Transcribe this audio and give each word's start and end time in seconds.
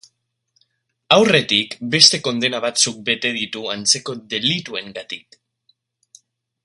Aurretik, 1.17 1.75
beste 1.95 2.19
kondena 2.27 2.61
batzuk 2.63 2.97
bete 3.11 3.33
ditu 3.37 3.63
antzeko 3.75 4.17
delituengatik. 4.33 5.39